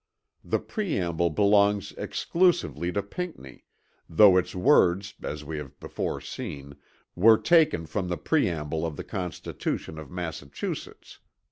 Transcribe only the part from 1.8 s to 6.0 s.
exclusively to Pinckney, though its words as we have